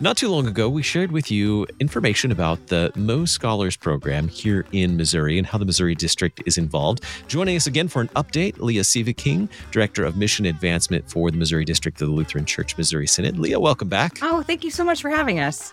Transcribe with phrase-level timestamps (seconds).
[0.00, 4.66] Not too long ago, we shared with you information about the MO Scholars Program here
[4.72, 7.04] in Missouri and how the Missouri District is involved.
[7.28, 11.64] Joining us again for an update, Leah Sieveking, Director of Mission Advancement for the Missouri
[11.64, 13.38] District of the Lutheran Church Missouri Synod.
[13.38, 14.18] Leah, welcome back.
[14.20, 15.72] Oh, thank you so much for having us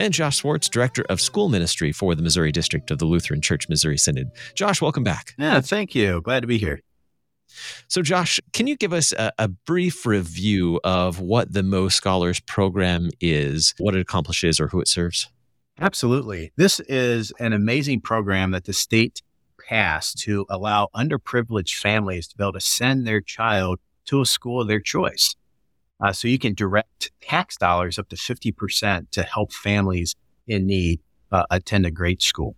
[0.00, 3.68] and Josh Swartz, Director of School Ministry for the Missouri District of the Lutheran Church
[3.68, 4.30] Missouri Synod.
[4.54, 5.34] Josh, welcome back.
[5.38, 6.22] Yeah, thank you.
[6.22, 6.80] Glad to be here.
[7.88, 12.40] So, Josh, can you give us a, a, brief review of what the MO Scholars
[12.40, 15.28] program is, what it accomplishes, or who it serves?
[15.78, 16.52] Absolutely.
[16.56, 19.22] This is an amazing program that the state
[19.68, 24.60] passed to allow underprivileged families to be able to send their child to a school
[24.60, 25.36] of their choice.
[26.02, 31.00] Uh, so you can direct tax dollars up to 50% to help families in need
[31.30, 32.56] uh, attend a great school.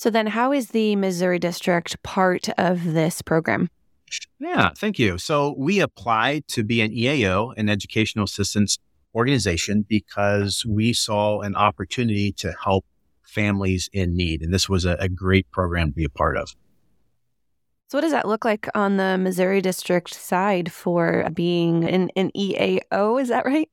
[0.00, 3.68] So then how is the Missouri District part of this program?
[4.38, 5.18] Yeah, thank you.
[5.18, 8.78] So we applied to be an EAO, an educational assistance
[9.14, 12.86] organization, because we saw an opportunity to help
[13.24, 14.40] families in need.
[14.40, 16.56] And this was a, a great program to be a part of.
[17.90, 22.30] So, what does that look like on the Missouri District side for being an, an
[22.34, 23.20] EAO?
[23.20, 23.68] Is that right?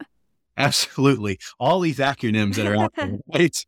[0.57, 1.39] Absolutely.
[1.57, 3.65] All these acronyms that are out there, right?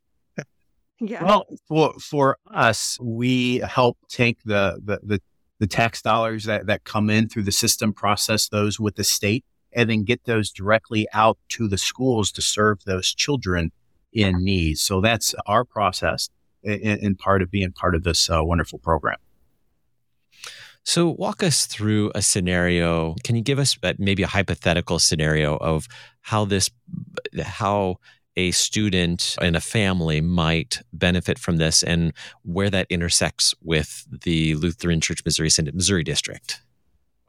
[0.99, 1.23] Yeah.
[1.23, 5.21] Well, for for us, we help take the, the the
[5.59, 9.43] the, tax dollars that, that come in through the system, process those with the state,
[9.73, 13.71] and then get those directly out to the schools to serve those children
[14.13, 14.77] in need.
[14.77, 16.29] So that's our process
[16.63, 19.17] in, in part of being part of this uh, wonderful program.
[20.83, 23.13] So, walk us through a scenario.
[23.23, 25.87] Can you give us uh, maybe a hypothetical scenario of
[26.21, 26.71] how this,
[27.43, 27.97] how
[28.39, 32.13] a student and a family might benefit from this and
[32.43, 36.61] where that intersects with the Lutheran Church Missouri Synod Missouri District?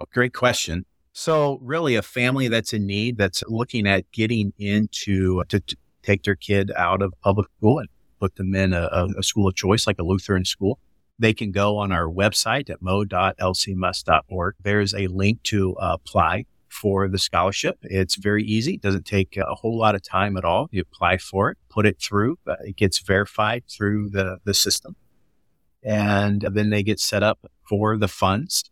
[0.00, 0.86] Oh, great question.
[1.12, 5.60] So, really, a family that's in need, that's looking at getting into to,
[6.02, 7.88] take their kid out of public school and
[8.20, 10.78] put them in a, a school of choice, like a Lutheran school
[11.18, 14.54] they can go on our website at mo.lcms.org.
[14.62, 17.78] There's a link to apply for the scholarship.
[17.82, 18.74] It's very easy.
[18.74, 20.68] It doesn't take a whole lot of time at all.
[20.70, 22.38] You apply for it, put it through.
[22.46, 24.96] Uh, it gets verified through the, the system.
[25.82, 28.64] And then they get set up for the funds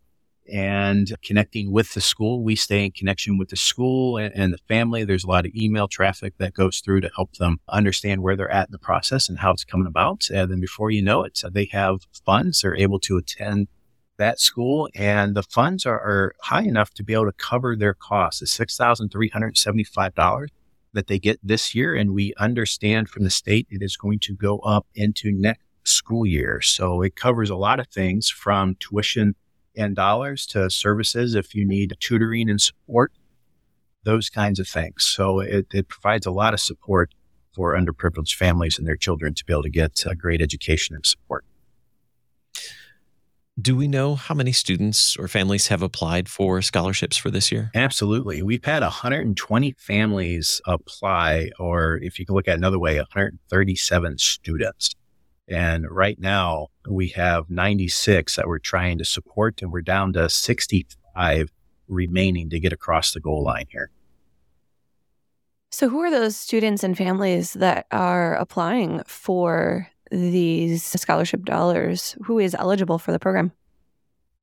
[0.51, 2.43] and connecting with the school.
[2.43, 5.05] We stay in connection with the school and, and, the family.
[5.05, 8.51] There's a lot of email traffic that goes through to help them understand where they're
[8.51, 10.29] at in the process and how it's coming about.
[10.31, 12.63] And then before you know it, they have funds.
[12.63, 13.69] They're able to attend
[14.19, 17.95] that school and the funds are, are high enough to be able to cover their
[17.95, 18.43] costs.
[18.43, 20.49] It's $6,375
[20.93, 21.95] that they get this year.
[21.95, 26.27] And we understand from the state it is going to go up into next school
[26.27, 26.61] year.
[26.61, 29.35] So it covers a lot of things from tuition
[29.77, 33.13] and dollars to services if you need tutoring and support,
[34.05, 35.05] those kinds of things.
[35.05, 37.15] So it, it provides a lot of support
[37.55, 41.07] for underprivileged families and their children to be able to get a great education and
[41.07, 41.45] support.
[43.61, 47.73] Do we know how many students or families have applied for scholarships for this year?
[47.75, 48.41] Absolutely.
[48.41, 54.95] We've had 120 families apply, or if you can look at another way, 137 students.
[55.49, 60.29] And right now we have 96 that we're trying to support, and we're down to
[60.29, 61.51] 65
[61.89, 63.91] remaining to get across the goal line here.
[65.71, 72.17] So, who are those students and families that are applying for these scholarship dollars?
[72.25, 73.53] Who is eligible for the program?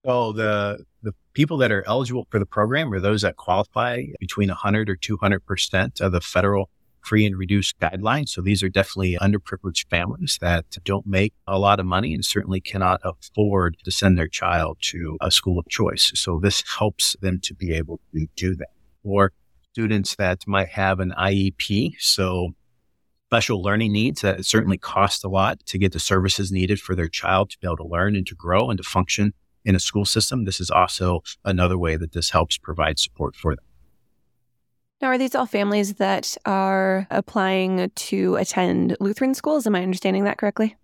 [0.05, 4.49] So, the the people that are eligible for the program are those that qualify between
[4.49, 6.69] 100 or 200 percent of the federal
[7.05, 8.29] free and reduced guidelines.
[8.29, 12.59] So these are definitely underprivileged families that don't make a lot of money and certainly
[12.59, 16.11] cannot afford to send their child to a school of choice.
[16.15, 18.69] So this helps them to be able to do that.
[19.03, 19.31] Or
[19.71, 21.93] students that might have an IEP.
[21.99, 22.55] So
[23.29, 27.07] special learning needs that certainly cost a lot to get the services needed for their
[27.07, 29.33] child to be able to learn and to grow and to function
[29.63, 30.45] in a school system.
[30.45, 33.65] This is also another way that this helps provide support for them.
[35.01, 39.67] Now, are these all families that are applying to attend Lutheran schools?
[39.67, 40.75] Am I understanding that correctly?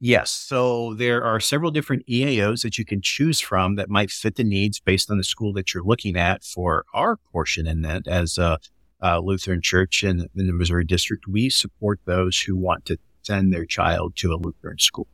[0.00, 0.30] Yes.
[0.30, 4.44] So there are several different EAOs that you can choose from that might fit the
[4.44, 6.44] needs based on the school that you're looking at.
[6.44, 8.58] For our portion in that, as a,
[9.04, 13.52] a Lutheran church in, in the Missouri district, we support those who want to send
[13.52, 15.06] their child to a Lutheran school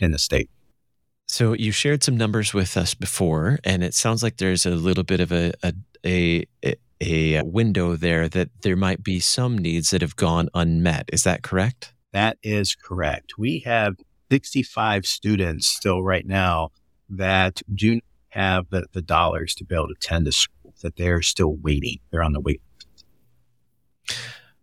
[0.00, 0.50] in the state.
[1.26, 5.04] So you shared some numbers with us before, and it sounds like there's a little
[5.04, 5.52] bit of a
[6.06, 11.10] a, a, a window there that there might be some needs that have gone unmet.
[11.12, 11.92] Is that correct?
[12.14, 13.34] That is correct.
[13.36, 13.96] We have
[14.30, 16.70] 65 students still right now
[17.10, 18.00] that do
[18.30, 21.98] have the, the dollars to be able to attend a school that they're still waiting.
[22.10, 22.62] They're on the wait.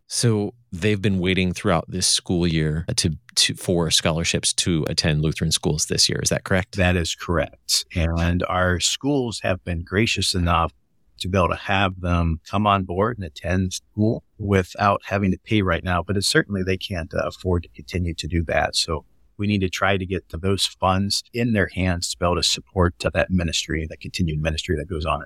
[0.08, 5.52] So they've been waiting throughout this school year to, to for scholarships to attend Lutheran
[5.52, 6.20] schools this year.
[6.22, 6.76] Is that correct?
[6.76, 7.86] That is correct.
[7.96, 10.72] And our schools have been gracious enough
[11.20, 15.38] to be able to have them come on board and attend school without having to
[15.44, 16.04] pay right now.
[16.04, 18.76] But certainly they can't afford to continue to do that.
[18.76, 19.06] So
[19.38, 22.44] we need to try to get those funds in their hands to be able to
[22.44, 25.26] support that ministry, that continued ministry that goes on.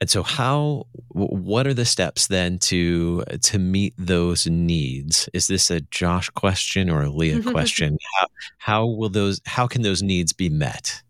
[0.00, 0.86] And so, how?
[1.08, 5.28] What are the steps then to to meet those needs?
[5.34, 7.98] Is this a Josh question or a Leah question?
[8.18, 8.26] how,
[8.58, 9.40] how will those?
[9.44, 11.02] How can those needs be met?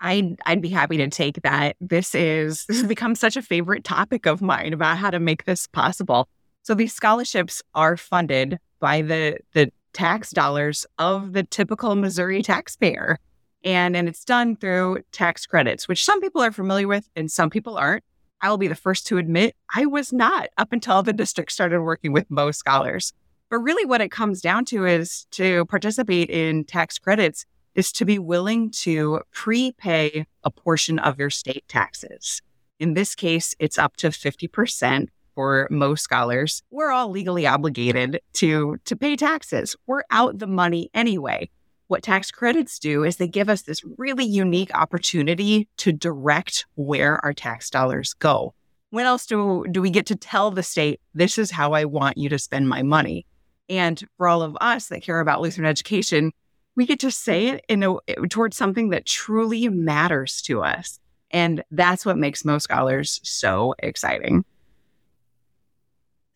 [0.00, 1.76] I'd I'd be happy to take that.
[1.80, 5.44] This is this has become such a favorite topic of mine about how to make
[5.44, 6.28] this possible.
[6.62, 13.18] So these scholarships are funded by the the tax dollars of the typical Missouri taxpayer.
[13.64, 17.50] And, and it's done through tax credits, which some people are familiar with and some
[17.50, 18.04] people aren't.
[18.40, 21.80] I will be the first to admit I was not up until the district started
[21.80, 23.14] working with Mo Scholars.
[23.48, 28.04] But really, what it comes down to is to participate in tax credits is to
[28.04, 32.42] be willing to prepay a portion of your state taxes.
[32.78, 36.62] In this case, it's up to 50% for MO Scholars.
[36.70, 39.74] We're all legally obligated to, to pay taxes.
[39.86, 41.50] We're out the money anyway.
[41.86, 47.22] What tax credits do is they give us this really unique opportunity to direct where
[47.24, 48.54] our tax dollars go.
[48.90, 52.16] When else do, do we get to tell the state, this is how I want
[52.16, 53.26] you to spend my money?
[53.68, 56.32] And for all of us that care about Lutheran education,
[56.76, 57.96] we get to say it in a,
[58.28, 60.98] towards something that truly matters to us.
[61.30, 64.44] And that's what makes MO Scholars so exciting.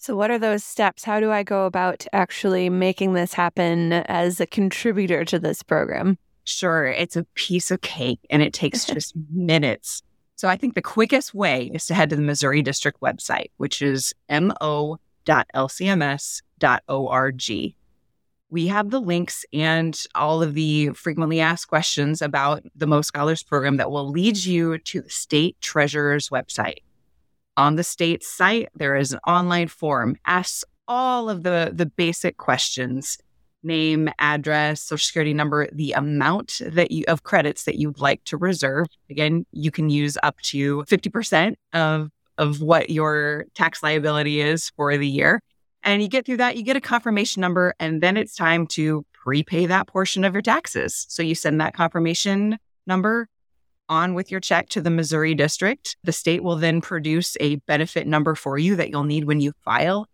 [0.01, 1.03] So, what are those steps?
[1.03, 6.19] How do I go about actually making this happen as a contributor to this program?
[6.45, 10.05] Sure, it's a piece of cake and it takes just minutes.
[10.37, 13.83] So, I think the quickest way is to head to the Missouri District website, which
[13.83, 14.99] is mo.lcms.org.
[18.51, 23.43] We have the links and all of the frequently asked questions about the Mo Scholars
[23.43, 26.79] program that will lead you to the state treasurer's website
[27.59, 30.17] on the state site, there is an online form.
[30.25, 33.19] Asks all of the, the basic questions
[33.65, 38.37] name, address, social security number, the amount that you of credits that you'd like to
[38.37, 38.87] reserve.
[39.11, 42.09] Again, you can use up to 50% of
[42.39, 45.43] of what your tax liability is for the year.
[45.83, 49.05] And you get through that, you get a confirmation number, and then it's time to
[49.13, 51.05] prepay that portion of your taxes.
[51.09, 53.29] So you send that confirmation number
[53.89, 55.97] on with your check to the Missouri district.
[56.05, 59.53] The state will then produce a benefit number for you that you'll need when you
[59.65, 60.09] file.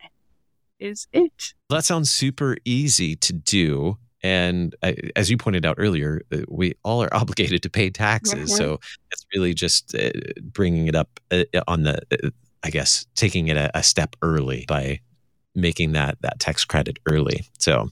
[0.78, 1.54] Is it?
[1.70, 3.98] That sounds super easy to do.
[4.22, 4.74] And
[5.16, 8.50] as you pointed out earlier, uh, we all are obligated to pay taxes.
[8.50, 8.56] Mm-hmm.
[8.56, 8.80] So
[9.10, 10.10] it's really just uh,
[10.42, 12.30] bringing it up uh, on the, uh,
[12.62, 15.00] I guess, taking it a, a step early by
[15.54, 17.44] making that that tax credit early.
[17.58, 17.90] So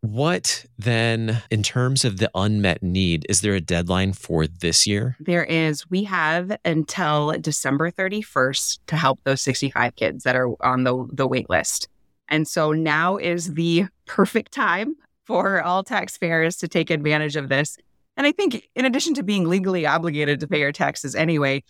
[0.00, 5.16] what then, in terms of the unmet need, is there a deadline for this year?
[5.20, 5.90] There is.
[5.90, 11.26] We have until December 31st to help those 65 kids that are on the, the
[11.26, 11.88] wait list.
[12.28, 17.76] And so now is the perfect time for all taxpayers to take advantage of this.
[18.16, 21.62] And I think, in addition to being legally obligated to pay your taxes anyway,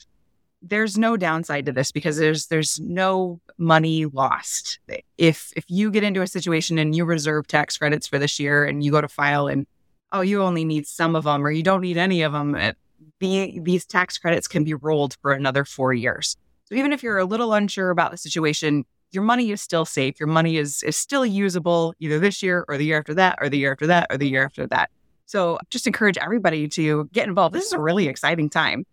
[0.62, 4.80] there's no downside to this because there's there's no money lost.
[5.16, 8.64] If if you get into a situation and you reserve tax credits for this year
[8.64, 9.66] and you go to file and
[10.12, 12.60] oh you only need some of them or you don't need any of them, it,
[12.60, 12.72] eh,
[13.20, 16.36] the, these tax credits can be rolled for another 4 years.
[16.64, 20.20] So even if you're a little unsure about the situation, your money is still safe.
[20.20, 23.48] Your money is is still usable either this year or the year after that or
[23.48, 24.90] the year after that or the year after that.
[25.26, 27.54] So just encourage everybody to get involved.
[27.54, 28.86] This is a really exciting time.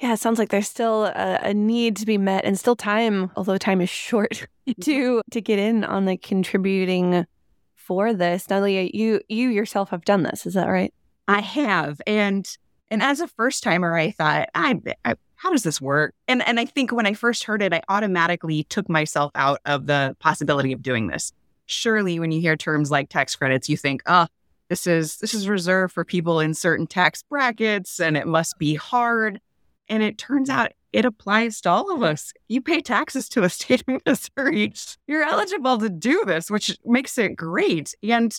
[0.00, 3.30] Yeah, it sounds like there's still a, a, need to be met and still time,
[3.36, 4.46] although time is short,
[4.80, 7.26] to to get in on the contributing
[7.74, 8.46] for this.
[8.46, 10.94] Nalia, you you yourself have done this, is that right?
[11.28, 12.00] I have.
[12.06, 12.48] And
[12.90, 16.14] and as a first timer, I thought, I, I how does this work?
[16.26, 19.86] And and I think when I first heard it, I automatically took myself out of
[19.86, 21.32] the possibility of doing this.
[21.66, 24.26] Surely when you hear terms like tax credits, you think, oh,
[24.70, 28.76] this is this is reserved for people in certain tax brackets and it must be
[28.76, 29.40] hard.
[29.90, 32.32] And it turns out it applies to all of us.
[32.48, 34.72] You pay taxes to a state of Missouri.
[35.06, 37.94] You're eligible to do this, which makes it great.
[38.02, 38.34] And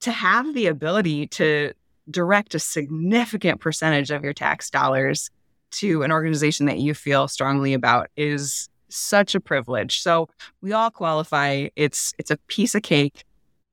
[0.00, 1.72] to have the ability to
[2.10, 5.30] direct a significant percentage of your tax dollars
[5.72, 10.00] to an organization that you feel strongly about is such a privilege.
[10.00, 10.28] So
[10.60, 11.68] we all qualify.
[11.76, 13.24] It's it's a piece of cake.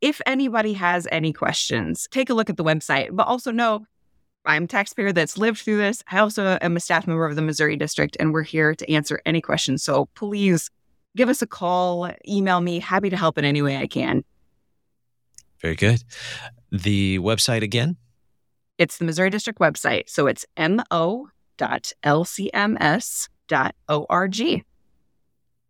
[0.02, 3.86] If anybody has any questions, take a look at the website, but also know
[4.46, 6.04] I'm a taxpayer that's lived through this.
[6.12, 9.22] I also am a staff member of the Missouri District, and we're here to answer
[9.26, 9.84] any questions.
[9.84, 10.70] So please
[11.16, 12.80] give us a call, email me.
[12.80, 14.24] Happy to help in any way I can.
[15.62, 16.04] Very good.
[16.72, 17.96] The website again?
[18.78, 20.10] It's the Missouri District website.
[20.10, 21.30] So it's mo.lcms.org.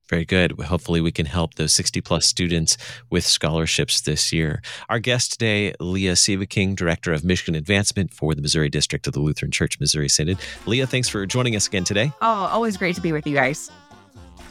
[0.10, 0.52] Very good.
[0.60, 2.78] Hopefully, we can help those 60 plus students
[3.10, 4.62] with scholarships this year.
[4.90, 9.22] Our guest today, Leah Sieveking, Director of Mission Advancement for the Missouri District of the
[9.22, 10.38] Lutheran Church Missouri Synod.
[10.66, 12.12] Leah, thanks for joining us again today.
[12.22, 13.72] Oh, always great to be with you guys.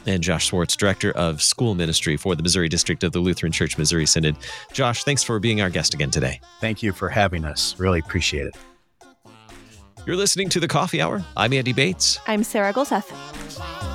[0.05, 3.77] And Josh Swartz, Director of School Ministry for the Missouri District of the Lutheran Church
[3.77, 4.35] Missouri Synod.
[4.73, 6.41] Josh, thanks for being our guest again today.
[6.59, 7.79] Thank you for having us.
[7.79, 8.55] Really appreciate it.
[10.05, 11.23] You're listening to the Coffee Hour.
[11.37, 12.19] I'm Andy Bates.
[12.27, 13.92] I'm Sarah Gulseth.